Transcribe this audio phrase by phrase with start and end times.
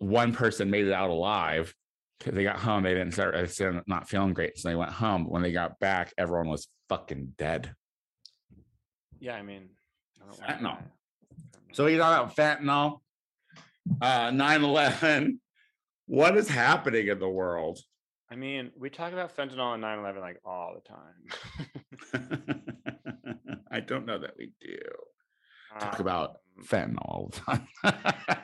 [0.00, 1.74] one person made it out alive
[2.18, 2.82] because they got home.
[2.82, 3.34] They didn't start
[3.86, 5.28] not feeling great, so they went home.
[5.28, 7.74] When they got back, everyone was fucking dead.
[9.18, 9.70] Yeah, I mean,
[10.46, 10.78] I Fentanyl.
[11.72, 13.00] So you talk about fentanyl,
[14.00, 15.38] uh, 9-11.
[16.06, 17.78] What is happening in the world?
[18.30, 22.62] I mean, we talk about fentanyl and 9/11 like all the time.
[23.70, 24.78] I don't know that we do.
[25.78, 27.68] Talk about Um, fentanyl all the time.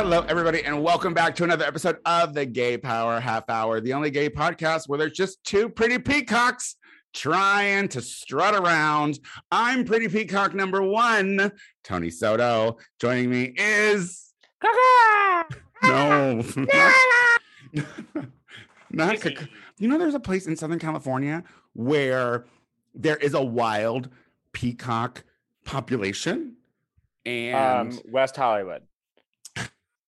[0.00, 3.94] Hello, everybody, and welcome back to another episode of the Gay Power Half Hour, the
[3.94, 6.76] only gay podcast where there's just two pretty peacocks
[7.12, 9.18] trying to strut around.
[9.50, 11.50] I'm pretty peacock number one,
[11.82, 12.78] Tony Soto.
[13.00, 15.48] Joining me is no,
[18.92, 19.48] not Casey.
[19.78, 22.46] you know, there's a place in Southern California where
[22.94, 24.10] there is a wild
[24.52, 25.24] peacock
[25.64, 26.54] population,
[27.26, 28.82] and um, West Hollywood.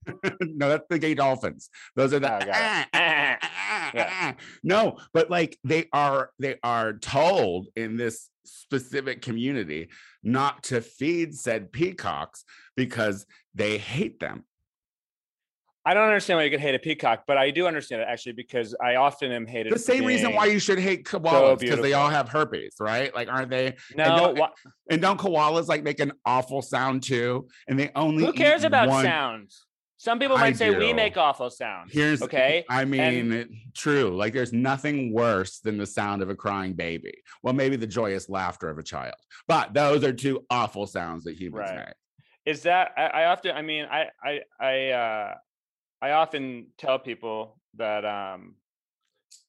[0.40, 1.68] no, that's the gay dolphins.
[1.96, 4.34] Those are the Oh, ah, ah, ah, ah.
[4.62, 9.88] no, but like they are they are told in this specific community
[10.22, 12.44] not to feed said peacocks
[12.76, 14.44] because they hate them.
[15.84, 18.32] I don't understand why you could hate a peacock, but I do understand it actually
[18.32, 19.72] because I often am hated.
[19.72, 23.14] The same reason why you should hate koalas because they all have herpes, right?
[23.14, 23.76] Like, aren't they?
[23.96, 24.04] no.
[24.16, 24.50] don't- wha-
[24.90, 27.48] And don't koalas like make an awful sound too?
[27.66, 29.66] And they only who cares about one- sounds?
[30.02, 31.92] Some people I might say we make awful sounds.
[31.92, 32.64] Here's okay.
[32.70, 34.16] I mean, And- true.
[34.16, 37.12] Like there's nothing worse than the sound of a crying baby.
[37.42, 41.34] Well, maybe the joyous laughter of a child, but those are two awful sounds that
[41.34, 41.78] humans Right.
[41.88, 41.94] make.
[42.46, 45.34] is that I, I often i mean i i i uh
[46.00, 48.54] i often tell people that um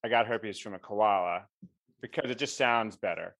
[0.03, 1.45] i got herpes from a koala
[2.01, 3.33] because it just sounds better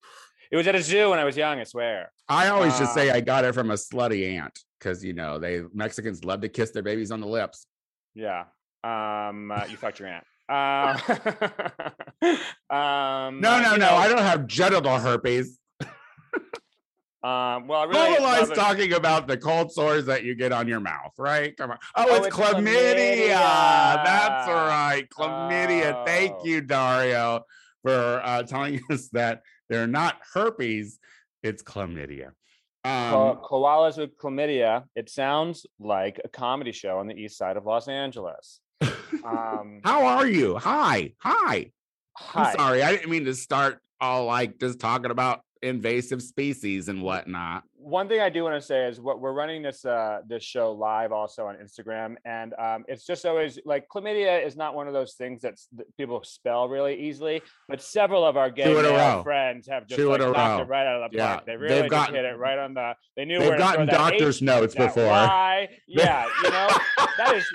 [0.52, 3.10] it was at a zoo when i was young i swear I always just say
[3.10, 6.50] Um, I got it from a slutty aunt because you know they Mexicans love to
[6.50, 7.68] kiss their babies on the lips.
[8.16, 8.46] yeah
[8.84, 10.98] um uh, you fucked your aunt um,
[12.70, 13.76] um No, uh, no, no.
[13.78, 15.60] know, I don't have genital herpes.
[17.24, 21.14] um well I really talking about the cold sores that you get on your mouth,
[21.20, 21.56] right?
[21.56, 21.78] Come on.
[21.96, 23.28] Oh, Oh, it's, it's chlamydia.
[24.04, 24.68] That's chlamydia.
[24.68, 25.08] right.
[25.16, 26.06] Chlamydia.
[26.06, 26.46] Thank Oh.
[26.46, 27.42] you, Dario,
[27.84, 30.98] for uh, telling us that they're not herpes.
[31.44, 32.32] It's chlamydia.
[32.84, 34.86] Um, koalas with chlamydia.
[34.96, 38.60] It sounds like a comedy show on the east side of Los Angeles.
[38.82, 40.58] Um, how are you?
[40.58, 41.14] Hi.
[41.20, 41.72] Hi.
[42.18, 42.50] hi.
[42.50, 42.84] I'm sorry.
[42.84, 47.64] I didn't mean to start all like just talking about invasive species and whatnot.
[47.84, 50.72] One thing I do want to say is what we're running this uh, this show
[50.72, 54.94] live also on Instagram, and um, it's just always like chlamydia is not one of
[54.94, 58.86] those things that's, that people spell really easily, but several of our gay Two in
[58.86, 59.24] a male row.
[59.24, 61.46] friends have just Two like, a knocked it right out of the Yeah, park.
[61.48, 62.94] They really gotten- hit it right on the.
[63.18, 65.08] They knew where They've gotten doctor's H, notes before.
[65.08, 65.70] Y.
[65.88, 66.70] Yeah, you know
[67.18, 67.46] that is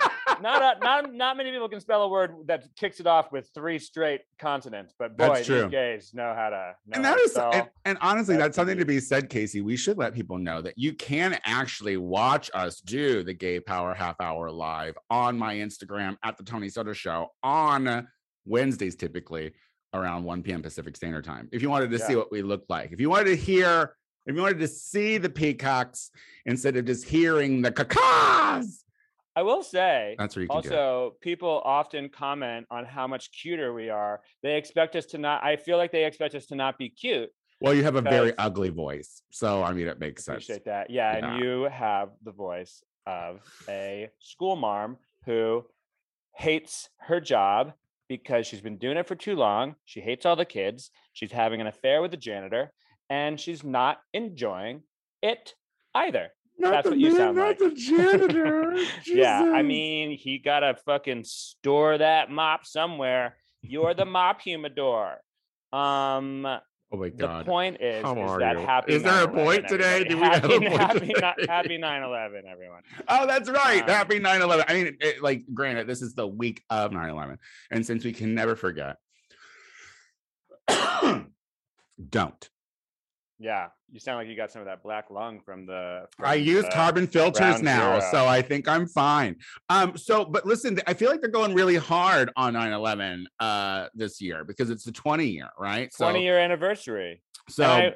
[0.41, 3.49] not a, not not many people can spell a word that kicks it off with
[3.53, 6.73] three straight consonants, but boy, these gays know how to.
[6.85, 9.77] Know and to is and, and honestly That's that's something to be said casey we
[9.77, 14.15] should let people know that you can actually watch us do the gay power half
[14.19, 18.07] hour live on my instagram at the tony soto show on
[18.45, 19.53] wednesdays typically
[19.93, 22.91] around 1 p.m pacific standard time if you wanted to see what we look like
[22.91, 23.93] if you wanted to hear
[24.25, 26.09] if you wanted to see the peacocks
[26.47, 28.83] instead of just hearing the cacaws
[29.35, 33.87] I will say, that's where you also, people often comment on how much cuter we
[33.87, 34.21] are.
[34.41, 35.43] They expect us to not.
[35.43, 37.29] I feel like they expect us to not be cute.
[37.61, 40.89] Well you have a very ugly voice so i mean it makes sense Appreciate that.
[40.89, 41.33] Yeah, Yeah.
[41.35, 45.65] and you have the voice of a school marm who
[46.35, 47.73] hates her job
[48.09, 49.75] because she's been doing it for too long.
[49.85, 50.91] She hates all the kids.
[51.13, 52.71] She's having an affair with the janitor,
[53.09, 54.83] and she's not enjoying
[55.21, 55.55] it
[55.95, 56.29] either.
[56.57, 57.59] not that's the what you man, sound not like.
[57.59, 58.75] the janitor
[59.07, 63.35] Yeah, I mean, he gotta fucking store that mop somewhere.
[63.61, 65.17] You're the mop humidor.
[65.73, 66.47] Um,
[66.91, 67.45] oh my god.
[67.45, 68.65] the point is, How is that you?
[68.65, 68.93] happy.
[68.93, 70.03] Is there a point today?
[70.03, 71.33] Do we have a point happy, today?
[71.47, 72.81] happy 9/11, everyone.
[73.07, 73.81] Oh, that's right.
[73.83, 74.65] Um, Happy 9 11.
[74.67, 77.37] I mean, it, like, granted, this is the week of 9 11.
[77.71, 78.97] And since we can never forget,
[82.09, 82.49] don't.
[83.39, 86.07] Yeah, you sound like you got some of that black lung from the.
[86.23, 88.11] I use the- carbon filters now, zero.
[88.11, 89.35] so I think I'm fine.
[89.69, 94.19] Um, so but listen, I feel like they're going really hard on 9-11 uh this
[94.19, 95.93] year because it's the 20 year, right?
[95.93, 97.21] So 20 year anniversary.
[97.47, 97.93] so I-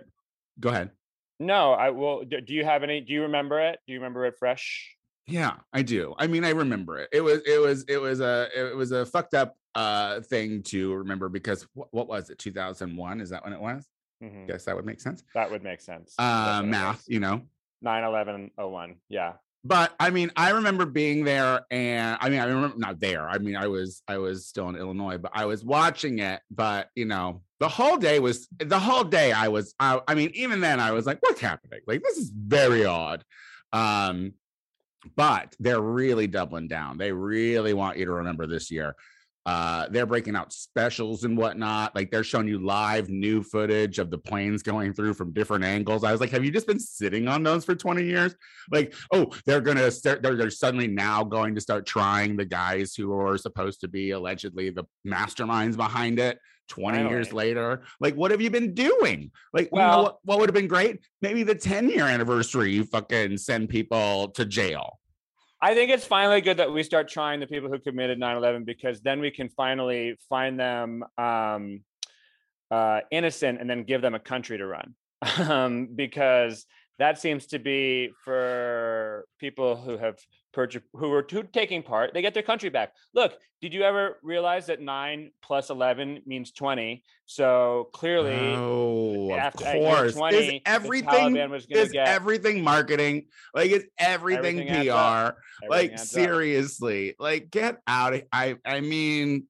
[0.60, 0.92] go ahead.
[1.40, 2.24] No, I will.
[2.24, 3.02] Do do you have any?
[3.02, 3.80] Do you remember it?
[3.88, 4.96] Do you remember it fresh?
[5.26, 6.14] Yeah, I do.
[6.20, 7.10] I mean, I remember it.
[7.12, 10.94] It was it was it was a it was a fucked up uh thing to
[10.94, 12.38] remember because what, what was it?
[12.38, 13.88] 2001 is that when it was?
[14.22, 15.24] Mhm, Guess that would make sense.
[15.34, 16.14] That would make sense.
[16.20, 17.42] Uh math, you know.
[17.82, 18.96] 9 11 01.
[19.10, 19.34] Yeah.
[19.64, 23.28] but I mean, I remember being there, and I mean, I remember not there.
[23.28, 26.42] I mean, I was I was still in Illinois, but I was watching it.
[26.52, 29.32] But you know, the whole day was the whole day.
[29.32, 29.74] I was.
[29.80, 31.82] I, I mean, even then, I was like, "What's happening?
[31.88, 33.24] Like, this is very odd."
[33.74, 34.34] Um,
[35.16, 36.98] but they're really doubling down.
[36.98, 38.96] They really want you to remember this year.
[39.46, 41.96] Uh, they're breaking out specials and whatnot.
[41.96, 46.04] Like they're showing you live new footage of the planes going through from different angles.
[46.04, 48.36] I was like, have you just been sitting on those for 20 years?
[48.72, 52.94] Like, oh, they're gonna start, they're, they're suddenly now going to start trying the guys
[52.96, 56.38] who are supposed to be allegedly the masterminds behind it
[56.70, 57.84] 20 years later.
[58.00, 59.32] Like, what have you been doing?
[59.54, 61.00] Like, you know what, what would have been great?
[61.22, 65.01] Maybe the 10 year anniversary, you fucking send people to jail.
[65.62, 69.02] I think it's finally good that we start trying the people who committed 9/11 because
[69.02, 71.84] then we can finally find them um,
[72.72, 74.96] uh, innocent and then give them a country to run.
[75.38, 76.66] Um, because
[76.98, 80.18] that seems to be for people who have
[80.94, 82.94] who were who taking part, they get their country back.
[83.14, 87.04] Look, did you ever realize that nine plus 11 means 20?
[87.26, 90.14] So clearly, Oh, of after- year course.
[90.16, 93.28] 20, is everything was is get- everything marketing?
[93.54, 94.92] Like it's everything, Everything PR.
[94.98, 96.08] everything Like adds up.
[96.08, 99.48] seriously, like get out of I I mean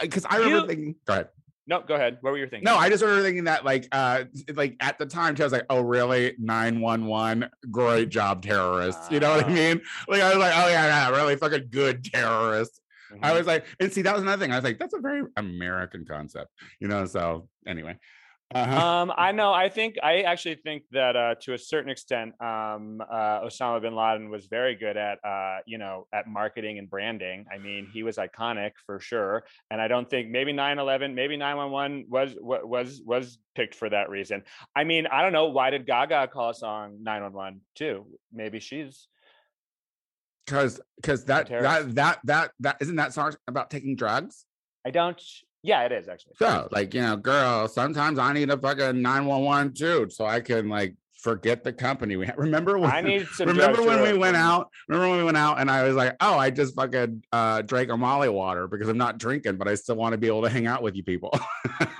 [0.00, 1.28] because I remember You- thinking go ahead.
[1.70, 2.18] No, go ahead.
[2.20, 2.64] What were you thinking?
[2.64, 4.24] No, I just remember thinking that like uh
[4.54, 6.34] like at the time I was like, oh really?
[6.38, 9.08] 911, great job, terrorists.
[9.08, 9.54] You know what I Ah.
[9.54, 9.80] mean?
[10.08, 12.80] Like I was like, oh yeah, yeah, really fucking good terrorists.
[13.22, 13.38] I Mhm.
[13.38, 14.52] was like, and see, that was another thing.
[14.52, 16.50] I was like, that's a very American concept,
[16.80, 17.04] you know.
[17.06, 17.96] So anyway.
[18.52, 18.86] Uh-huh.
[18.86, 19.52] um, I know.
[19.52, 23.94] I think I actually think that uh, to a certain extent, um, uh, Osama bin
[23.94, 27.44] Laden was very good at uh, you know at marketing and branding.
[27.52, 32.06] I mean, he was iconic for sure, and I don't think maybe 9/11, maybe 911
[32.08, 34.42] was was was picked for that reason.
[34.74, 38.06] I mean, I don't know why did Gaga call a song 911 too?
[38.32, 39.06] Maybe she's
[40.44, 44.44] because because that that that that that isn't that song about taking drugs
[44.84, 45.20] I don't.
[45.62, 46.34] Yeah, it is actually.
[46.38, 50.68] so like you know girl sometimes i need a fucking 911 too so i can
[50.68, 53.46] like forget the company we had remember when I need some.
[53.48, 56.38] remember when we went out remember when we went out and i was like oh
[56.38, 59.96] i just fucking uh drank a molly water because i'm not drinking but i still
[59.96, 61.30] want to be able to hang out with you people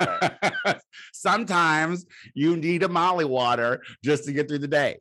[1.12, 4.96] sometimes you need a molly water just to get through the day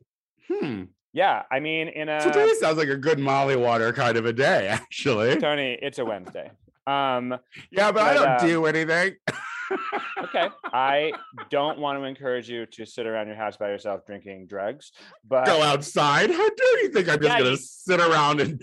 [0.48, 4.26] hmm Yeah, I mean, in a today sounds like a good molly water kind of
[4.26, 6.50] a day actually Tony, it's a Wednesday.
[6.90, 7.38] Um,
[7.70, 9.16] Yeah, but I don't um, do anything.
[10.24, 10.48] okay.
[10.72, 11.12] I
[11.50, 14.92] don't want to encourage you to sit around your house by yourself drinking drugs,
[15.26, 16.30] but Go outside.
[16.30, 18.60] How dare you think I'm just Yeah, gonna sit around and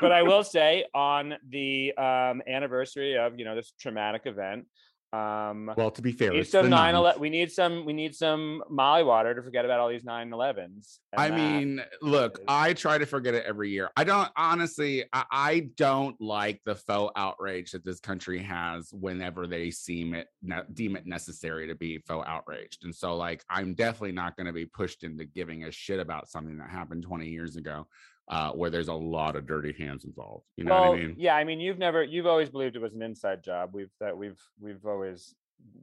[0.00, 4.66] but I will say on the um, anniversary of you know this traumatic event,
[5.12, 7.20] um, well, to be fair, we need some the nine eleven.
[7.20, 7.86] We need some.
[7.86, 11.00] We need some Molly water to forget about all these nine elevens.
[11.16, 13.88] I mean, look, is- I try to forget it every year.
[13.96, 19.46] I don't honestly, I, I don't like the faux outrage that this country has whenever
[19.46, 22.84] they seem it ne- deem it necessary to be faux outraged.
[22.84, 26.28] And so, like, I'm definitely not going to be pushed into giving a shit about
[26.28, 27.86] something that happened 20 years ago,
[28.28, 30.44] uh, where there's a lot of dirty hands involved.
[30.56, 31.14] You know well, what I mean?
[31.18, 31.34] yeah.
[31.34, 32.02] I mean, you've never.
[32.02, 33.70] You've always believed it was an inside job.
[33.72, 35.34] We've that we've we've always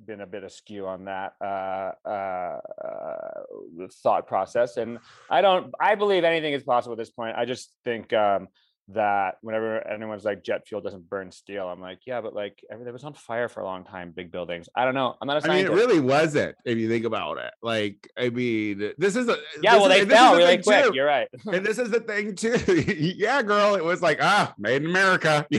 [0.06, 5.00] been a bit askew on that uh, uh, uh, thought process, and
[5.30, 5.74] I don't.
[5.80, 7.36] I believe anything is possible at this point.
[7.36, 8.48] I just think um,
[8.90, 12.94] that whenever anyone's like jet fuel doesn't burn steel, I'm like, yeah, but like everything
[12.94, 14.12] was on fire for a long time.
[14.12, 14.70] Big buildings.
[14.76, 15.16] I don't know.
[15.22, 15.74] I'm not a I mean, scientist.
[15.74, 17.52] it really wasn't if you think about it.
[17.64, 20.86] Like, I mean, this is a yeah, well, is- they fell the really quick.
[20.86, 20.92] too.
[20.94, 21.28] You're right.
[21.52, 22.56] and this is the thing too.
[23.18, 25.48] yeah, girl, it was like ah, made in America.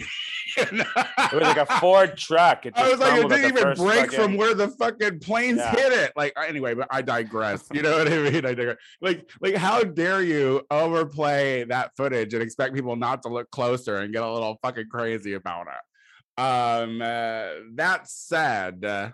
[0.59, 2.65] It was like a Ford truck.
[2.65, 5.71] It I was like, it didn't even break from where the fucking planes Yeah.
[5.73, 6.13] hit it.
[6.17, 7.65] Like, anyway, but I digress.
[7.73, 8.47] You know what I mean?
[8.47, 8.77] I digress.
[9.03, 13.97] Like, like, how dare you overplay that footage and expect people not to look closer
[13.97, 16.43] and get a little fucking crazy about it?
[16.43, 19.11] Um, uh, that said, uh,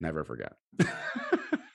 [0.00, 0.52] never forget.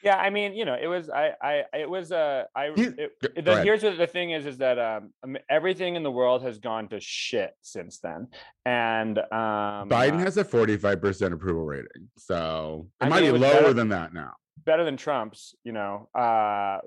[0.03, 3.43] Yeah, I mean, you know, it was I I it was uh I You- it,
[3.43, 6.87] the, here's what the thing is is that um everything in the world has gone
[6.89, 8.27] to shit since then,
[8.65, 12.09] and um Biden uh, has a 45% approval rating.
[12.17, 14.31] So it I might mean, be lower better- than that now.
[14.67, 16.79] Better than Trump's, you know, uh,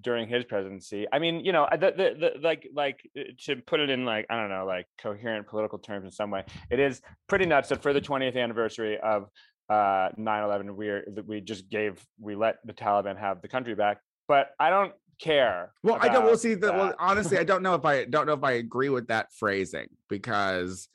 [0.00, 1.06] during his presidency.
[1.12, 4.26] I mean, you know, the, the, the like like uh, to put it in like
[4.30, 7.82] I don't know, like coherent political terms in some way, it is pretty nuts that
[7.82, 9.28] for the 20th anniversary of
[9.68, 13.98] uh 9/11, we're that we just gave we let the Taliban have the country back.
[14.28, 15.72] But I don't care.
[15.82, 16.24] Well, I don't.
[16.24, 16.54] We'll see.
[16.54, 19.32] The, well, honestly, I don't know if I don't know if I agree with that
[19.32, 20.88] phrasing because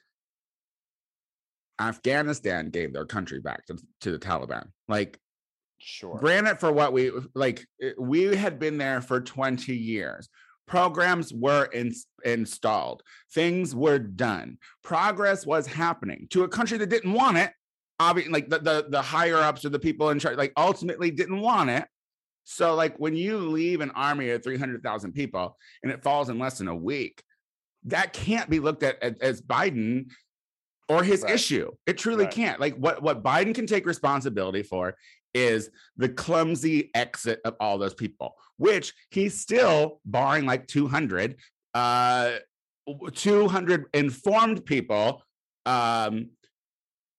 [1.82, 4.68] Afghanistan gave their country back to, to the Taliban.
[4.88, 5.20] Like,
[5.84, 6.18] Sure.
[6.18, 10.30] granted, for what we like, eh, we had been there for twenty years.
[10.68, 11.92] Programs were in,
[12.24, 13.04] installed.
[13.34, 14.58] Things were done.
[14.84, 17.52] Progress was happening to a country that didn't want it.
[18.00, 21.42] Obviously, like the, the the higher ups or the people in charge, like ultimately didn't
[21.42, 21.86] want it.
[22.44, 26.58] So, like when you leave an army of 300,000 people and it falls in less
[26.58, 27.22] than a week,
[27.86, 30.12] that can't be looked at as Biden
[30.90, 31.34] or his Right.
[31.36, 31.72] issue.
[31.86, 32.34] It truly Right.
[32.34, 32.60] can't.
[32.60, 34.96] Like what, what Biden can take responsibility for
[35.34, 41.38] is the clumsy exit of all those people, which he's still barring like 200,
[41.74, 42.34] uh,
[43.14, 45.24] 200 informed people
[45.66, 46.32] um,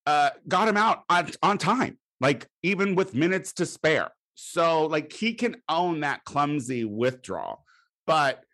[0.07, 4.11] uh, got him out on, on time, like even with minutes to spare.
[4.35, 7.65] So like he can own that clumsy withdrawal,
[8.07, 8.45] but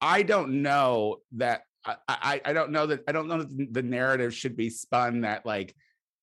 [0.00, 3.82] I don't know that I, I I don't know that I don't know that the
[3.82, 5.74] narrative should be spun that like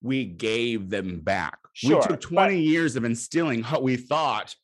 [0.01, 1.57] we gave them back.
[1.73, 4.55] Sure, we took 20 years of instilling what we thought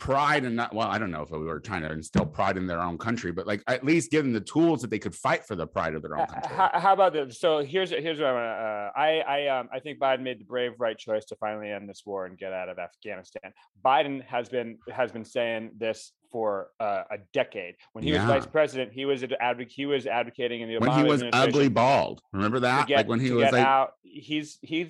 [0.00, 2.66] pride and not well, I don't know if we were trying to instill pride in
[2.66, 5.46] their own country, but like at least give them the tools that they could fight
[5.46, 6.56] for the pride of their own country.
[6.56, 7.38] How, how about this?
[7.38, 8.64] So here's here's what I want to.
[8.64, 11.88] Uh, I I um I think Biden made the brave right choice to finally end
[11.88, 13.52] this war and get out of Afghanistan.
[13.84, 17.74] Biden has been has been saying this for uh, a decade.
[17.92, 21.04] When he was vice president, he was advoc- he was advocating in the Obama when
[21.04, 22.22] he was ugly bald.
[22.32, 22.86] Remember that?
[22.86, 23.92] get, like when he was like out.
[24.02, 24.88] He's he's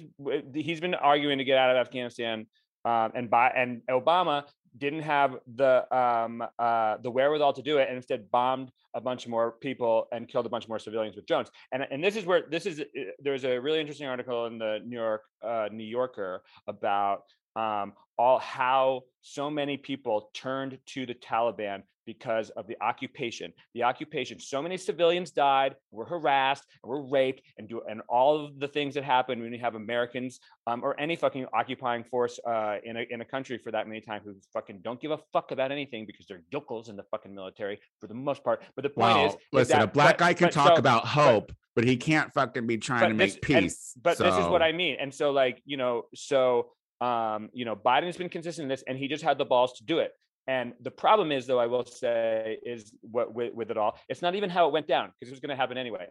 [0.54, 2.46] he's been arguing to get out of Afghanistan,
[2.84, 4.44] um, and by and Obama
[4.78, 9.26] didn't have the um, uh, the wherewithal to do it, and instead bombed a bunch
[9.26, 11.50] more people and killed a bunch more civilians with drones.
[11.72, 12.80] And and this is where this is.
[12.80, 12.84] uh,
[13.18, 17.22] There's a really interesting article in the New York uh, New Yorker about
[17.56, 23.52] um, all how so many people turned to the Taliban because of the occupation.
[23.74, 24.40] The occupation.
[24.40, 28.94] So many civilians died, were harassed, were raped, and do and all of the things
[28.94, 33.06] that happen when you have Americans um, or any fucking occupying force uh, in a
[33.10, 36.04] in a country for that many times who fucking don't give a fuck about anything
[36.06, 38.62] because they're yokels in the fucking military for the most part.
[38.74, 40.68] But the point Well, is, is listen, that, a black but- guy can but talk
[40.68, 43.94] so- about hope, but, he can't fucking be trying but to this- make and- peace.
[44.02, 44.96] but this is what I mean.
[45.00, 48.98] And so, like, you know, so um, you know, Biden's been consistent in this, and
[48.98, 50.12] he just had the balls to do it.
[50.46, 54.22] And the problem is, though, I will say, is what with, with it all, it's
[54.22, 56.06] not even how it went down because it was going to happen anyway.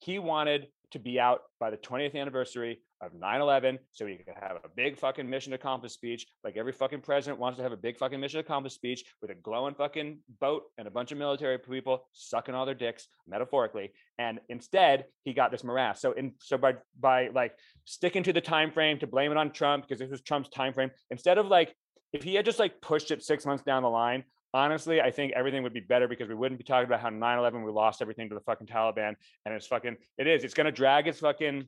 [0.00, 4.58] He wanted to be out by the 20th anniversary of 9-11 so he could have
[4.64, 7.98] a big fucking mission accomplished speech like every fucking president wants to have a big
[7.98, 12.06] fucking mission accomplished speech with a glowing fucking boat and a bunch of military people
[12.12, 16.00] sucking all their dicks metaphorically and instead he got this morass.
[16.00, 19.50] So in so by by like sticking to the time frame to blame it on
[19.50, 21.74] trump because this was trump's time frame instead of like
[22.12, 24.22] if he had just like pushed it six months down the line
[24.54, 27.64] honestly i think everything would be better because we wouldn't be talking about how 9-11
[27.64, 30.72] we lost everything to the fucking taliban and it's fucking it is it's going to
[30.72, 31.64] drag its fucking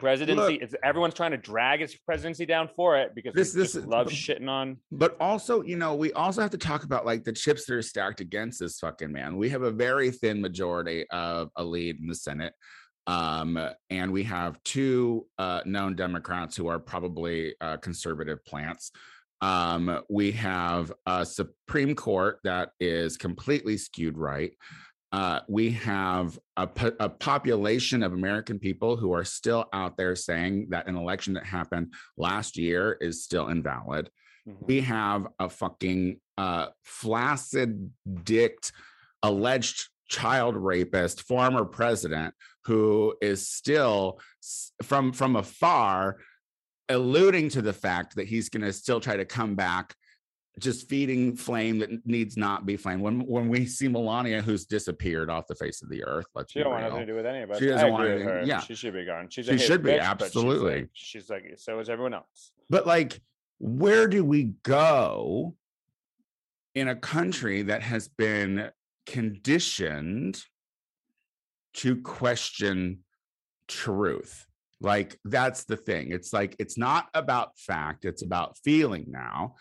[0.00, 3.54] presidency Look- it's everyone's trying to drag its presidency down for it because This- this
[3.54, 6.82] this this is- love shitting on But also, you know, we also have to talk
[6.84, 9.36] about like the chips that are stacked against this fucking man.
[9.36, 12.52] We have a very thin majority of a lead in the Senate.
[13.06, 13.56] Um,
[13.88, 18.90] and we have two uh, known Democrats who are probably uh, conservative plants.
[19.40, 24.52] Um, we have a Supreme Court that is completely skewed right.
[25.12, 30.16] Uh, we have a, po- a population of American people who are still out there
[30.16, 34.10] saying that an election that happened last year is still invalid
[34.48, 34.66] Mhm.
[34.68, 37.90] we have a fucking uh flaccid
[38.22, 38.70] dicked
[39.24, 42.32] alleged child rapist former president
[42.64, 44.20] who is still
[44.84, 46.18] from from afar
[46.88, 49.94] alluding to the fact that he's going to still try to come back
[50.58, 55.28] just feeding flame that needs not be flame when when we see melania who's disappeared
[55.28, 57.42] off the face of the earth let's she don't want nothing to do with any
[57.42, 58.42] of us She doesn't want anything- her.
[58.42, 58.60] yeah.
[58.60, 60.88] she should be gone she's She should be, bitch, but she's, like- absolutely.
[60.94, 63.20] she's like so is everyone else But like,
[63.58, 65.56] where do we go
[66.74, 68.70] in a country that has been
[69.04, 70.42] conditioned
[71.74, 73.00] to question
[73.68, 74.45] truth?
[74.80, 76.12] Like, that's the thing.
[76.12, 79.54] It's like, it's not about fact, it's about feeling now.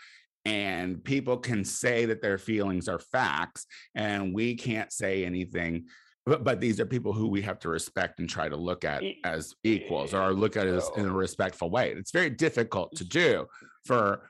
[0.44, 5.86] And people can say that their feelings are facts, and we can't say anything.
[6.26, 9.04] But, but these are people who we have to respect and try to look at
[9.24, 11.92] as equals or look at as in a respectful way.
[11.92, 13.48] It's very difficult to do
[13.86, 14.30] for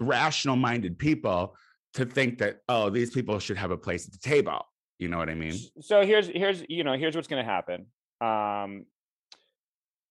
[0.00, 1.56] rational-minded people
[1.94, 4.64] to think that oh, these people should have a place at the table.
[4.98, 5.54] You know what I mean?
[5.80, 7.86] So here's here's you know here's what's going to happen
[8.20, 8.84] um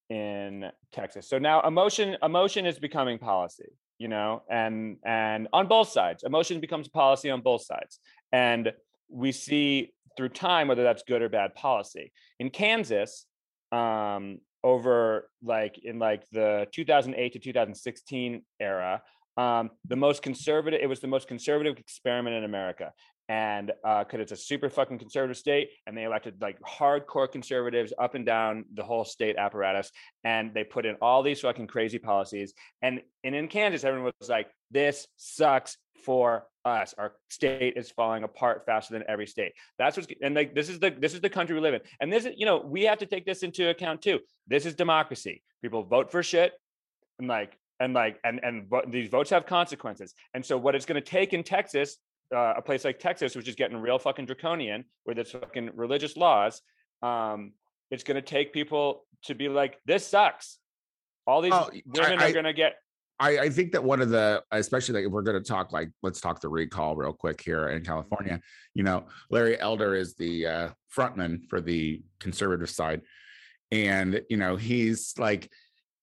[0.09, 1.29] in texas.
[1.29, 6.59] So now emotion emotion is becoming policy you know and and on both sides emotion
[6.59, 7.99] becomes policy on both sides.
[8.31, 8.71] And
[9.09, 12.11] we see through time whether that's good or bad policy.
[12.39, 13.25] In kansas
[13.71, 19.01] um over like in like the 2008 to 2016 era
[19.37, 22.91] um the most conservative it was the most conservative experiment in america
[23.29, 27.93] and uh, because it's a super fucking conservative state and they elected like hardcore conservatives
[27.99, 29.91] up and down the whole state apparatus
[30.23, 34.29] and they put in all these fucking crazy policies and and in kansas everyone was
[34.29, 36.93] like this sucks for us.
[36.97, 39.53] Our state is falling apart faster than every state.
[39.77, 42.11] That's what's and like this is the this is the country we live in and
[42.11, 44.19] this is you know we have to take this into account too.
[44.47, 45.43] This is democracy.
[45.61, 46.53] People vote for shit
[47.19, 51.01] and like and like and and these votes have consequences and so what it's going
[51.01, 51.97] to take in texas
[52.35, 56.17] uh, a place like Texas, which is getting real fucking draconian with its fucking religious
[56.17, 56.61] laws,
[57.01, 57.53] um,
[57.91, 60.59] it's going to take people to be like, this sucks.
[61.25, 62.75] All these Oh, I- women I- are going to get.
[63.19, 65.89] I, I think that one of the, especially like if we're going to talk like,
[66.03, 68.39] let's talk the recall real quick here in California.
[68.75, 73.01] You know, Larry Elder is the uh, frontman for the conservative side,
[73.71, 75.49] and you know he's like,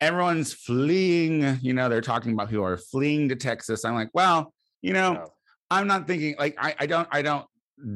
[0.00, 1.58] everyone's fleeing.
[1.62, 3.84] You know, they're talking about who are fleeing to Texas.
[3.84, 4.52] I'm like, well,
[4.82, 5.26] you know, No,
[5.70, 7.46] I'm not thinking like I, I don't I don't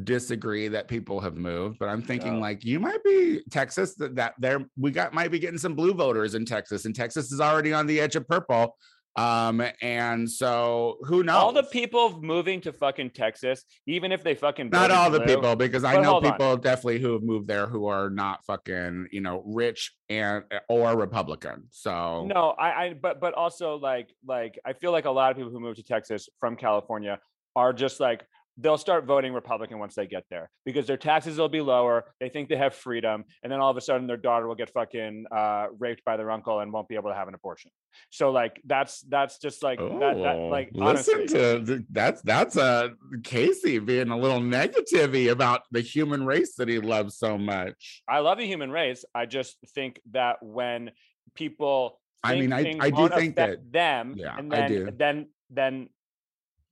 [0.04, 2.40] disagree that people have moved, but I'm thinking No.
[2.40, 5.94] like you might be Texas that that there we got might be getting some blue
[5.94, 8.76] voters in Texas, and Texas is already on the edge of purple.
[9.16, 11.34] Um, and so who knows?
[11.36, 15.56] all the people moving to fucking Texas, even if they fucking not all the people,
[15.56, 16.32] because I know hold on.
[16.32, 20.96] people definitely who have moved there who are not fucking, you know, rich and or
[20.96, 21.64] Republican.
[21.70, 25.36] So No, I, I, but, but also like, like I feel like a lot of
[25.36, 27.18] people who move to Texas from California
[27.58, 28.20] are just like
[28.60, 31.96] they'll start voting Republican once they get there because their taxes will be lower.
[32.20, 34.70] They think they have freedom, and then all of a sudden their daughter will get
[34.70, 37.70] fucking uh, raped by their uncle and won't be able to have an abortion.
[38.10, 41.26] So like that's that's just like that, that Oh, like listen honestly.
[41.38, 42.88] to th- that's that's uh
[43.22, 48.02] Casey being a little negativity about the human race that he loves so much.
[48.08, 49.04] I love the human race.
[49.14, 50.90] I just think that when
[51.34, 54.90] people, I mean, I- I do think that them, yeah, and I do.
[54.96, 55.88] then then,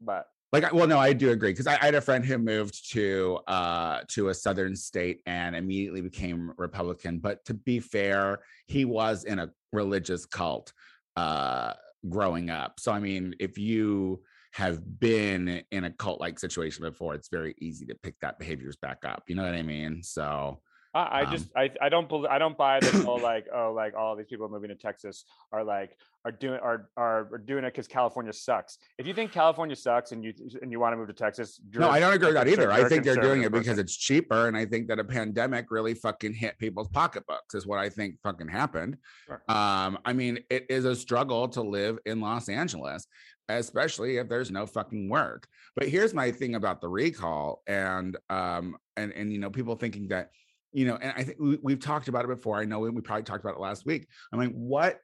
[0.01, 0.27] but
[0.63, 3.41] Like, well, no, I do agree because I, I had a friend who moved to
[3.47, 7.19] uh to a southern state and immediately became Republican.
[7.19, 10.73] But to be fair, he was in a religious cult
[11.17, 11.75] uh
[12.09, 12.81] growing up.
[12.81, 17.55] So I mean, if you have been in a cult like situation before, it's very
[17.61, 19.25] easy to pick that behaviors back up.
[19.29, 20.03] You know what I mean?
[20.03, 20.63] So
[20.97, 23.73] I, I Um, just I, I don't believe I don't buy this whole like oh
[23.73, 27.65] like all these people moving to Texas are like are doing are are, are doing
[27.65, 28.79] it because California sucks.
[28.99, 30.33] If you think California sucks and you
[30.63, 32.73] and you want to move to Texas, no, I don't agree with that either.
[32.73, 33.81] I think they're doing it because person.
[33.81, 37.55] it's cheaper, and I think that a pandemic really fucking hit people's pocketbooks.
[37.55, 38.97] Is what I think fucking happened.
[39.27, 39.43] Sure.
[39.49, 43.07] Um, I mean, it is a struggle to live in Los Angeles,
[43.49, 45.47] especially if there's no fucking work.
[45.77, 50.09] But here's my thing about the recall, and um, and and you know, people thinking
[50.09, 50.31] that,
[50.77, 52.61] you know, and I think we, we've talked about it before.
[52.61, 54.07] I know we, probably talked about it last week.
[54.31, 54.99] I mean, what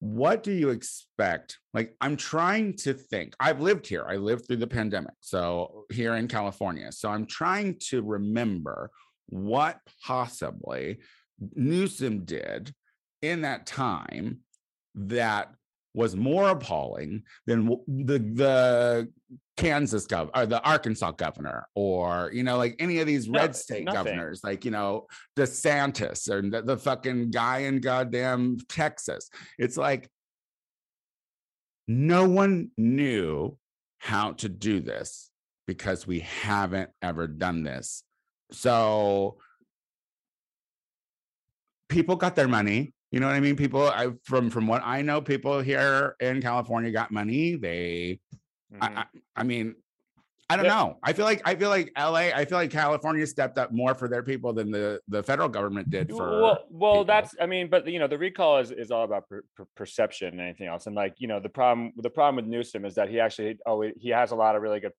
[0.00, 1.58] what do you expect?
[1.72, 3.34] Like, I'm trying to think.
[3.40, 4.04] I've lived here.
[4.06, 5.14] I lived through the pandemic.
[5.20, 6.92] So, here in California.
[6.92, 8.90] So, I'm trying to remember
[9.30, 10.98] what possibly
[11.54, 12.74] Newsom did
[13.22, 14.40] in that time
[14.94, 15.54] that
[15.98, 19.08] was more appalling than the the
[19.56, 23.56] Kansas gov or the Arkansas governor or you know like any of these No, red
[23.56, 24.04] state nothing.
[24.04, 29.28] governors like you know DeSantis or the, the fucking guy in goddamn Texas.
[29.58, 30.08] It's like
[31.88, 33.58] no one knew
[33.98, 35.30] how to do this
[35.66, 38.04] because we haven't ever done this.
[38.52, 39.38] So
[41.88, 42.94] people got their money.
[43.10, 43.56] You know what I mean?
[43.56, 47.56] People I from from what I know, people here in California got money.
[47.56, 48.20] They
[48.72, 48.82] Mhm.
[48.82, 49.04] I, I
[49.36, 49.76] I mean,
[50.50, 50.74] I don't Yeah.
[50.74, 50.98] know.
[51.02, 54.08] I feel like I feel like LA, I feel like California stepped up more for
[54.08, 57.04] their people than the the federal government did for well, well people.
[57.06, 60.28] that's i mean but you know the recall is, is all about per, per- perception
[60.28, 63.08] and anything else and like you know the problem the problem with newsom is that
[63.08, 64.92] he actually always he has a lot of really good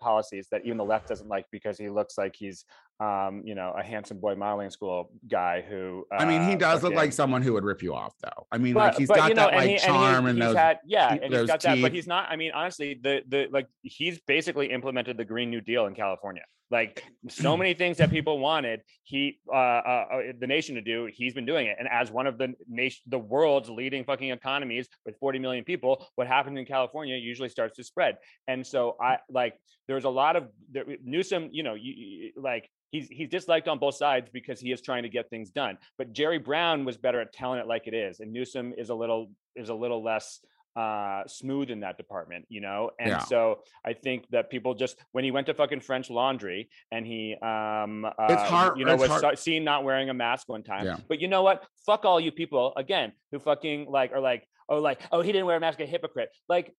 [0.00, 2.64] policies that even the left doesn't like because he looks like he's
[2.98, 6.82] um you know a handsome boy modeling school guy who I mean, he uh, does
[6.82, 8.46] look like someone who would rip you off, though.
[8.50, 10.38] I mean, but, like he's but, got you know, that like he, charm and, and,
[10.38, 10.56] he, he's those.
[10.56, 13.46] had yeah teeth- and he's got that but he's not i mean honestly the the
[13.50, 18.10] like he's basically implemented the green new deal in california Like so many things that
[18.10, 21.76] people wanted, he uh, uh uh, the nation to do, he's been doing it.
[21.78, 26.06] And as one of the nation, the world's leading fucking economies with 40 million people,
[26.16, 28.16] what happens in California usually starts to spread.
[28.48, 29.54] And so I like
[29.86, 33.78] there's a lot of there, Newsom, you know, you, you, like he's he's disliked on
[33.78, 35.78] both sides because he is trying to get things done.
[35.98, 38.94] But Jerry Brown was better at telling it like it is, and Newsom is a
[38.94, 40.40] little is a little less
[40.76, 42.90] uh smooth in that department you know?
[43.00, 43.18] And Yeah.
[43.18, 47.34] so i think that people just when he went to fucking french laundry and he
[47.42, 50.84] um uh, It's hard- you know was hard- seen not wearing a mask one time.
[50.84, 50.96] Yeah.
[51.08, 51.64] but you know what?
[51.86, 55.46] Fuck all you people again who fucking like are like oh like oh he didn't
[55.46, 56.30] wear a mask a hypocrite.
[56.48, 56.74] Like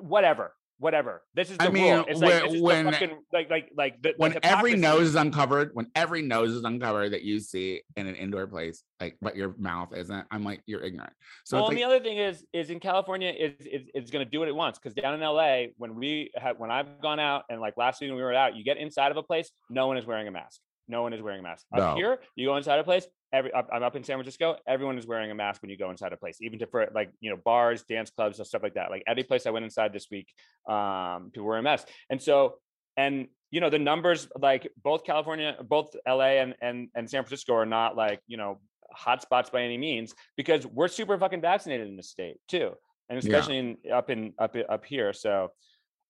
[0.00, 3.18] whatever whatever this is the I mean, rule it's like when- it's when- the fucking
[3.32, 7.22] like like like the, when every nose is uncovered, when every nose is uncovered that
[7.22, 11.12] you see in an indoor place, like but your mouth isn't, I'm like, you're ignorant.
[11.44, 14.30] So well, and the other thing is, is in California, is is, is going to
[14.30, 14.78] do what it wants.
[14.78, 18.08] Because down in LA, when we have, when I've gone out and like last week
[18.10, 20.30] when we were out, you get inside of a place, no one is wearing a
[20.30, 20.60] mask.
[20.90, 21.64] No one is wearing a mask.
[21.72, 21.82] No.
[21.82, 23.06] Up here, you go inside a place.
[23.32, 24.56] Every up, I'm up in San Francisco.
[24.66, 27.10] Everyone is wearing a mask when you go inside a place, even to for like
[27.20, 28.90] you know bars, dance clubs, and stuff like that.
[28.90, 30.28] Like every place I went inside this week,
[30.68, 31.90] um, people were wearing masks.
[32.10, 32.56] And so,
[32.96, 37.54] and you know, the numbers like both California, both LA and and and San Francisco
[37.54, 38.60] are not like you know
[38.98, 42.72] hotspots by any means because we're super fucking vaccinated in the state too,
[43.08, 43.36] and Yeah.
[43.36, 45.12] especially in up in up up here.
[45.12, 45.52] So,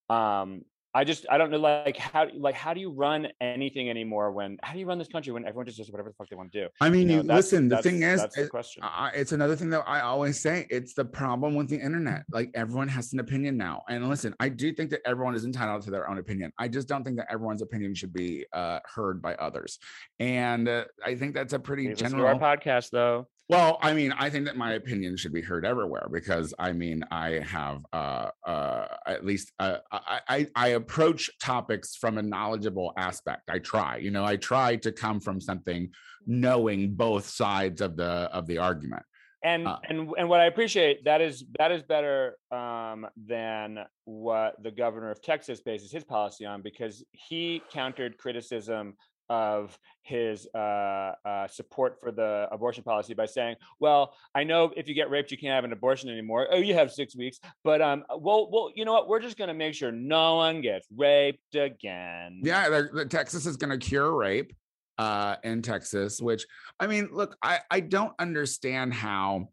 [0.09, 4.33] um, I just I don't know like how like how do you run anything anymore
[4.33, 6.35] when how do you run this country when everyone just does whatever the fuck they
[6.37, 6.69] want to do?
[6.81, 7.69] I mean, know, you that's- listen.
[7.69, 8.83] The that's- thing is, that's the question.
[8.85, 10.67] I, it's another thing that I always say.
[10.69, 12.25] It's the problem with the internet.
[12.33, 13.83] Like everyone has an opinion now.
[13.89, 16.53] And listen, I do think that everyone is entitled to their own opinion.
[16.59, 19.79] I just don't think that everyone's opinion should be uh, heard by others.
[20.19, 22.27] And uh, I think that's a pretty to general.
[22.27, 23.29] our podcast though.
[23.51, 27.03] Well, I mean, I think that my opinion should be heard everywhere because I mean,
[27.11, 32.93] I have uh, uh, at least uh, I, I I approach topics from a knowledgeable
[32.97, 33.51] aspect.
[33.51, 35.91] I try, you know, I try to come from something
[36.29, 39.03] knowing both sides of the of the argument.
[39.43, 44.63] and Uh, and and what I appreciate that is that is better um, than what
[44.63, 48.95] the governor of Texas bases his policy on because he countered criticism
[49.31, 54.89] of his uh, uh, support for the abortion policy by saying, "Well, I know if
[54.89, 56.49] you get raped, you can't have an abortion anymore.
[56.51, 59.09] Oh, you have six weeks, but um, well, well, you know what?
[59.09, 63.57] We're just going to make sure no one gets raped again." Yeah, the, Texas is
[63.57, 64.53] going to cure rape
[64.99, 66.45] uh, in Texas, which
[66.81, 69.51] I mean, look, I I don't understand how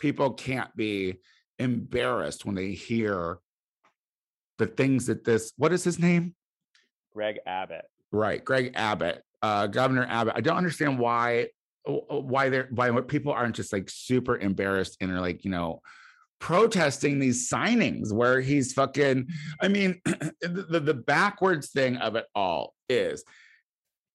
[0.00, 1.20] people can't be
[1.60, 3.38] embarrassed when they hear
[4.58, 6.34] the things that this what is his name
[7.12, 7.84] Greg Abbott.
[8.12, 11.46] Right greg abbott uh governor abbott i don't understand why
[11.84, 15.80] why they're why people aren't just like super embarrassed and are like you know
[16.40, 19.26] protesting these signings where he's fucking
[19.60, 23.24] i mean the, the, the backwards thing of it all is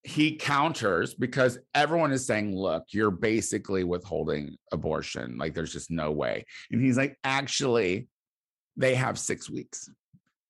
[0.04, 6.12] he counters because everyone is saying look you're basically withholding abortion like there's just no
[6.12, 6.46] way.
[6.72, 8.08] And he's like actually
[8.76, 9.90] they have six weeks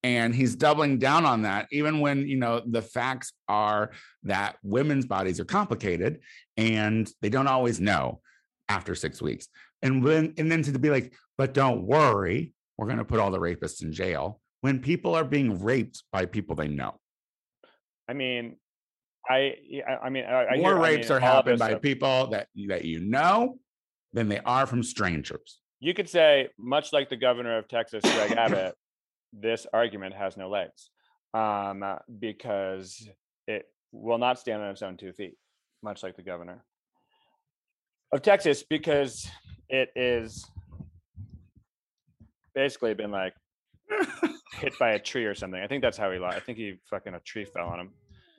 [0.03, 3.91] and he's doubling down on that even when you know the facts are
[4.23, 6.19] that women's bodies are complicated
[6.57, 8.19] and they don't always know
[8.69, 9.47] after six weeks.
[9.81, 13.31] And when and then to be like but don't worry we're going to put all
[13.31, 16.99] the rapists in jail when people are being raped by people they know.
[18.07, 18.57] I mean,
[19.29, 19.55] I
[19.87, 21.81] I I mean, I, I more hear, I rapes mean, are happening by stuff.
[21.81, 23.59] people that that you know
[24.11, 25.59] than they are from strangers.
[25.79, 28.75] You could say, much like the governor of Texas, Greg Abbott,
[29.37, 30.89] this argument has no legs
[31.33, 33.07] um, uh, because
[33.47, 35.35] it will not stand on its own two feet,
[35.81, 36.63] much like the governor
[38.11, 39.27] of Texas, because
[39.69, 40.45] it is
[42.53, 43.33] basically been like
[44.53, 45.59] hit by a tree or something.
[45.59, 46.37] I think that's how he lost.
[46.37, 47.89] I think he fucking a tree fell on him.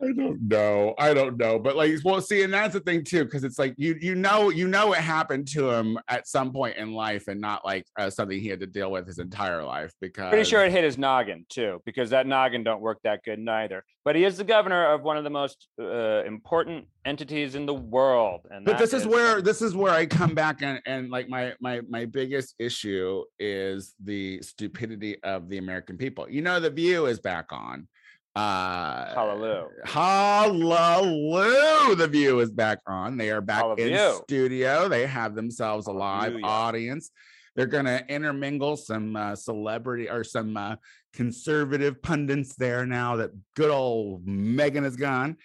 [0.05, 0.95] I don't know.
[0.99, 1.59] I don't know.
[1.59, 4.51] But like, well, see, and that's the thing too, because it's like you you know
[4.51, 8.11] you know it happened to him at some point in life, and not like uh,
[8.11, 9.93] something he had to deal with his entire life.
[10.01, 13.39] Because Pretty sure it hit his noggin too, because that noggin don't work that good
[13.39, 13.85] neither.
[14.05, 17.75] But he is the governor of one of the most uh, important entities in the
[17.75, 21.11] world, and But this is where um, this is where I come back and and
[21.11, 26.29] like my my my biggest issue is the stupidity of the American people.
[26.29, 27.89] You know, the View is back on.
[28.37, 29.69] Uh, Hallelujah.
[29.85, 31.95] Hallelujah.
[31.95, 33.17] The View is back on.
[33.17, 34.89] They are back in studio.
[34.89, 37.11] They have themselves a live audience.
[37.55, 40.77] They're going to intermingle some uh, celebrity or some uh,
[41.13, 45.37] conservative pundits there now that good old Meghan is gone.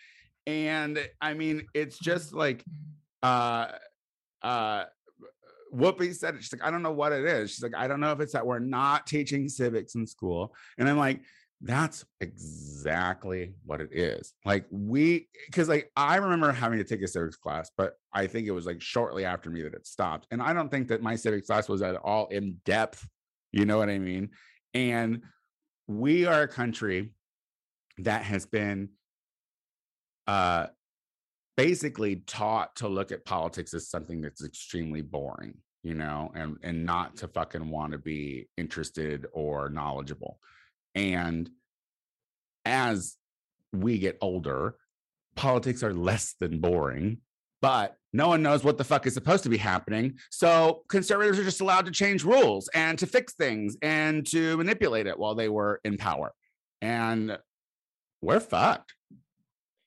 [0.47, 2.63] And I mean, it's just like,
[3.21, 3.67] uh,
[4.41, 4.85] uh,
[5.71, 6.43] Whoopi said it.
[6.43, 7.51] She's like, I don't know what it is.
[7.51, 10.55] She's like, I don't know if it's that we're not teaching civics in school.
[10.79, 11.21] And I'm like,
[11.61, 14.33] That's exactly what it is.
[14.45, 18.47] Like we, because like I remember having to take a civics class, but I think
[18.47, 20.27] it was like shortly after me that it stopped.
[20.31, 23.05] And I don't think that my civics class was at all in depth.
[23.51, 24.29] You know what I mean?
[24.73, 25.23] And
[25.87, 27.13] we are a country
[27.97, 28.89] that has been
[30.27, 30.67] uh
[31.57, 36.85] basically taught to look at politics as something that's extremely boring you know and and
[36.85, 40.39] not to fucking want to be interested or knowledgeable
[40.95, 41.49] and
[42.65, 43.17] as
[43.71, 44.75] we get older
[45.35, 47.19] politics are less than boring
[47.61, 50.17] but no one knows what the fuck is supposed to be happening.
[50.31, 55.07] So conservatives are just allowed to change rules and to fix things and to manipulate
[55.07, 56.33] it while they were in power.
[56.81, 57.37] And
[58.21, 58.93] we're fucked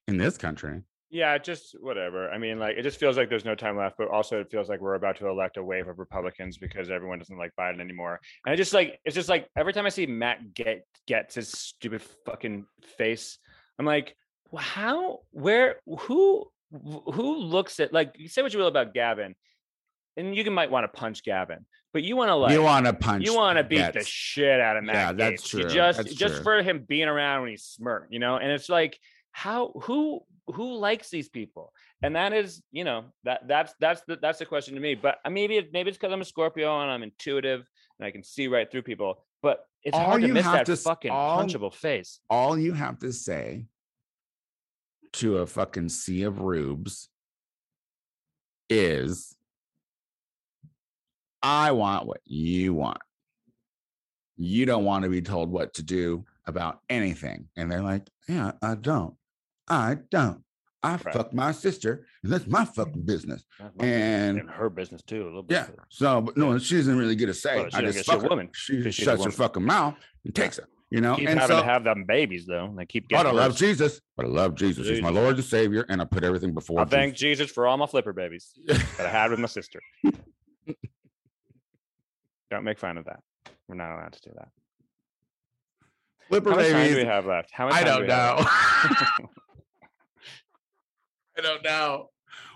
[0.07, 0.83] in this country
[1.13, 2.31] Yeah, just whatever.
[2.31, 4.71] I mean, like it just feels like there's no time left, but also it feels
[4.71, 8.19] like we're about to elect a wave of Republicans because everyone doesn't like Biden anymore.
[8.47, 11.51] And I just like it's just like every time I see Matt get gets his
[11.51, 12.65] stupid fucking
[12.97, 13.39] face,
[13.79, 14.17] I'm like,
[14.57, 19.35] how, where, who, who looks at like you say what you will about Gavin,
[20.17, 22.87] and you can might want to punch Gavin, but you want to like you want
[22.87, 24.95] to punch you want to beat the shit out of Matt.
[24.95, 25.53] Yeah, that's Gaetz.
[25.53, 25.71] You true.
[25.71, 26.43] just That's just true.
[26.43, 28.39] for him being around when he's smirk, you know.
[28.39, 28.99] And it's like,
[29.33, 31.73] how who who likes these people?
[32.03, 34.95] And that is, you know, that that's that's the that's the question to me.
[34.95, 37.65] But uh, maybe it, maybe it's because I'm a Scorpio and I'm intuitive
[37.99, 39.25] and I can see right through people.
[39.43, 42.21] But it's All hard to miss that to fucking all- punchable face.
[42.31, 43.67] all you have to say
[45.15, 47.09] to a fucking sea of rubes
[48.71, 49.35] is
[51.43, 52.99] I want what you want.
[54.37, 57.49] You don't want to be told what to do about anything.
[57.57, 59.15] And they're like, Yeah, I don't.
[59.73, 60.43] I don't.
[60.85, 61.15] I Right.
[61.15, 63.45] fuck my sister, and that's my fucking business.
[63.59, 65.55] That's my business, And and her business too, a little bit.
[65.55, 65.77] yeah, too.
[65.89, 67.61] so but no, she doesn't really get a say.
[67.61, 68.29] Well, she I just get- she's a fuck her.
[68.29, 69.33] woman, She 'cause she's a shuts her woman.
[69.33, 71.15] fucking mouth and takes her, you know.
[71.15, 72.75] Keep and having so, to have them babies though.
[72.77, 73.57] They keep but getting I love.
[73.57, 74.01] Jesus.
[74.17, 74.89] But I love Jesus.
[74.89, 76.81] He's my Lord and Savior, and I put everything before.
[76.81, 77.47] I thank Jesus.
[77.47, 79.81] Jesus for all my flipper babies that I had with my sister.
[82.51, 83.21] Don't make fun of that.
[83.69, 84.49] We're not allowed to do that.
[86.29, 87.51] Flipper How much time do we have left?
[87.53, 88.45] How much I don't know.
[91.37, 92.09] I don't know.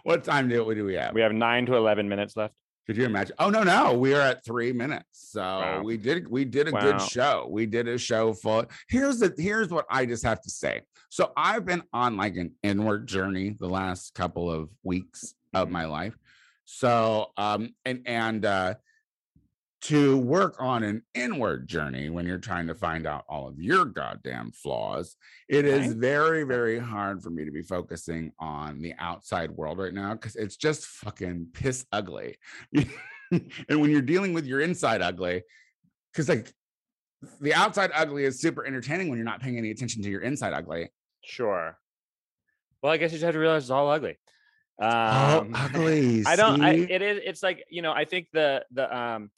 [0.04, 1.14] What time do we do we have?
[1.14, 2.54] we have nine to eleven minutes left.
[2.86, 3.34] Could you imagine?
[3.40, 5.06] Oh no, no, we are at three minutes.
[5.12, 5.82] So Wow.
[5.82, 7.48] we did we did a good show.
[7.50, 8.66] We did a show full.
[8.88, 10.82] Here's the here's what I just have to say.
[11.10, 15.72] So I've been on like an inward journey the last couple of weeks of Mhm.
[15.72, 16.16] my life.
[16.64, 18.74] So um and and uh
[19.86, 23.84] to work on an inward journey when you're trying to find out all of your
[23.84, 25.16] goddamn flaws,
[25.48, 25.98] it is Okay.
[25.98, 30.34] very, very hard for me to be focusing on the outside world right now because
[30.34, 32.36] it's just fucking piss ugly.
[33.30, 35.44] and when you're dealing with your inside ugly,
[36.12, 36.52] because like
[37.40, 40.52] the outside ugly is super entertaining when you're not paying any attention to your inside
[40.52, 40.90] ugly.
[41.22, 41.78] Sure.
[42.82, 44.18] Well, I guess you just have to realize it's all ugly.
[44.80, 46.24] Oh, Um, ugly.
[46.26, 46.60] I don't.
[46.60, 47.20] I, it is.
[47.24, 47.92] It's like you know.
[47.92, 49.30] I think the the um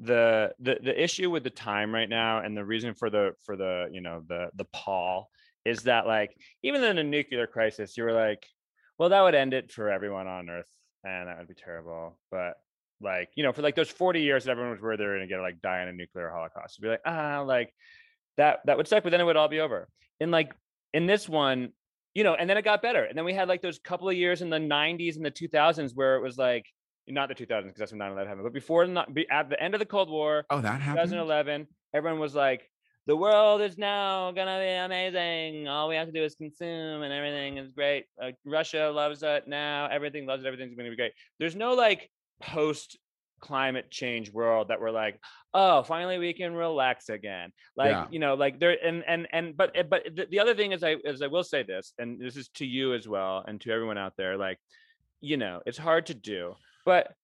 [0.00, 3.56] the the the issue with the time right now, and the reason for the for
[3.56, 5.30] the you know the the pall
[5.64, 8.46] is that like even in a nuclear crisis, you were like,
[8.98, 10.70] well, that would end it for everyone on Earth,
[11.04, 12.18] and that would be terrible.
[12.30, 12.54] But
[13.00, 15.26] like you know, for like those forty years that everyone was worried they were gonna
[15.26, 17.72] get like die in a nuclear holocaust, you'd be like, ah, like
[18.36, 19.88] that that would suck, but then it would all be over.
[20.20, 20.52] And like
[20.94, 21.72] in this one,
[22.14, 23.04] you know, and then it got better.
[23.04, 25.92] And then we had like those couple of years in the 90s and the 2000s
[25.94, 26.64] where it was like,
[27.08, 29.60] not the 2000s because that's when 9 11 happened, but before, the, be- at the
[29.62, 31.08] end of the Cold War, oh, that happened.
[31.10, 32.68] 2011, everyone was like,
[33.06, 35.66] the world is now gonna be amazing.
[35.66, 38.04] All we have to do is consume, and everything is great.
[38.20, 39.88] Like Russia loves it now.
[39.90, 40.46] Everything loves it.
[40.46, 41.12] Everything's gonna be great.
[41.38, 42.08] There's no like
[42.40, 42.98] post
[43.40, 45.18] climate change world that we're like,
[45.54, 47.50] oh, finally we can relax again.
[47.74, 48.06] Like Yeah.
[48.10, 50.84] you know, like there and and and but eh, but the, the other thing is
[50.84, 53.72] I is I will say this, and this is to you as well, and to
[53.72, 54.58] everyone out there, like
[55.22, 57.14] you know, it's hard to do, but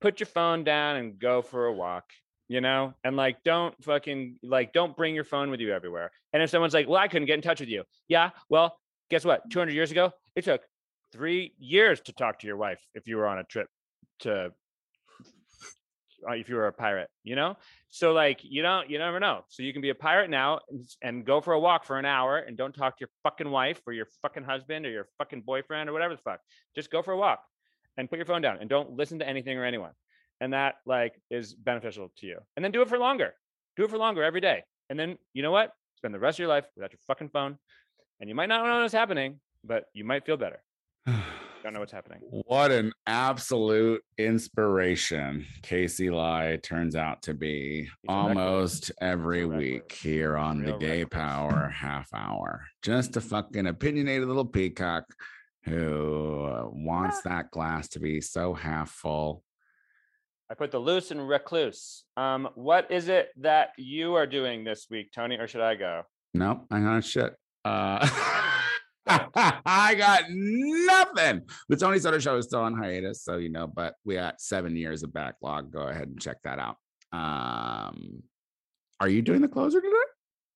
[0.00, 2.04] put your phone down and go for a walk
[2.48, 6.10] you know and like don't fucking like don't bring your phone with you everywhere.
[6.32, 7.84] And if someone's like well i couldn't get in touch with you.
[8.08, 8.76] Yeah well
[9.10, 9.48] guess what?
[9.50, 10.62] 200 years ago it took
[11.12, 13.68] three years to talk to your wife if you were on a trip
[14.20, 14.52] to
[16.28, 17.56] uh, if you were a pirate you know?
[17.88, 19.44] So like you don't you never know.
[19.48, 22.04] So you can be a pirate now and, and go for a walk for an
[22.04, 25.42] hour and don't talk to your fucking wife or your fucking husband or your fucking
[25.42, 26.40] boyfriend or whatever the fuck.
[26.74, 27.40] Just go for a walk
[27.96, 29.92] and put your phone down and don't listen to anything or anyone
[30.40, 33.34] and that like is beneficial to you and then do it for longer
[33.76, 36.40] do it for longer every day and then you know what spend the rest of
[36.40, 37.56] your life without your fucking phone
[38.20, 40.60] and you might not know what's happening but you might feel better
[41.62, 42.20] Don't know what's happening.
[42.46, 50.36] What an absolute inspiration Casey Lai turns out to be He's almost every week here
[50.36, 51.22] on the Real Gay recluse.
[51.22, 52.64] Power half hour.
[52.82, 55.04] Just a fucking opinionated little peacock
[55.64, 59.42] who uh, wants that glass to be so half full.
[60.50, 62.04] I put the loose and recluse.
[62.16, 66.02] Um, what is it that you are doing this week, Tony, or should I go?
[66.34, 67.34] Nope, I got shit.
[67.64, 68.06] Uh,
[69.06, 71.42] I got nothing.
[71.68, 74.76] The Tony Soto show is still on hiatus, so you know, but we got seven
[74.76, 75.70] years of backlog.
[75.70, 76.76] Go ahead and check that out.
[77.12, 78.22] Um,
[79.00, 79.94] are you doing the closer today?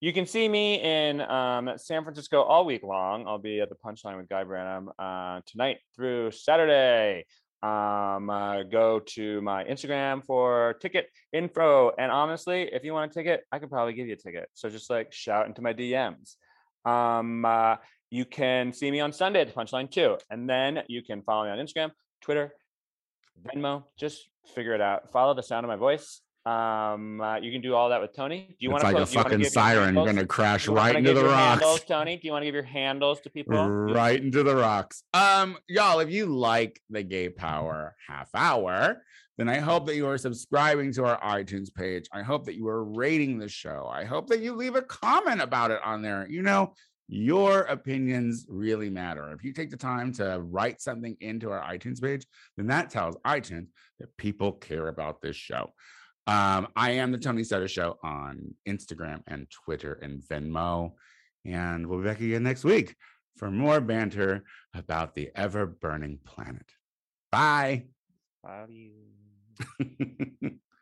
[0.01, 3.27] You can see me in um, San Francisco all week long.
[3.27, 7.27] I'll be at the Punchline with Guy Branum uh, tonight through Saturday.
[7.65, 11.91] Um, uh, go to my Instagram for ticket info.
[11.99, 14.49] And honestly, if you want a ticket, I could probably give you a ticket.
[14.55, 16.37] So just like shout into my DMs.
[16.85, 17.77] Um, uh,
[18.09, 20.17] you can see me on Sunday at the Punchline too.
[20.31, 22.53] And then you can follow me on Instagram, Twitter,
[23.43, 23.83] Venmo.
[23.99, 25.11] Just figure it out.
[25.11, 26.21] Follow the sound of my voice.
[26.49, 28.47] Um, uh, you can do all that with Tony.
[28.49, 31.63] Do you it's want like to a fucking siren gonna crash right into the rocks.
[31.63, 33.69] Handles, Tony, do you want to give your handles to people?
[33.69, 35.03] Right into the rocks.
[35.13, 39.03] Um, y'all, if you like the Gay Power half hour,
[39.37, 42.09] then I hope that you are subscribing to our iTunes page.
[42.15, 43.87] I hope that you are rating the show.
[43.93, 46.27] I hope that you leave a comment about it on there.
[46.31, 46.73] You know,
[47.09, 49.33] your opinions really matter.
[49.33, 53.17] If you take the time to write something into our iTunes page, then that tells
[53.27, 53.67] iTunes
[54.01, 55.75] that people care about this show.
[56.29, 60.93] Um, I am the Tony Soto Show on Instagram and Twitter and Venmo.
[61.47, 62.95] And we'll be back again next week
[63.38, 66.71] for more banter about the ever burning planet.
[67.33, 67.87] Bye.
[68.45, 68.93] Love you.